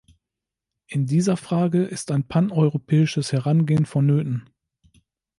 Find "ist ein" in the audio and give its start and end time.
1.83-2.27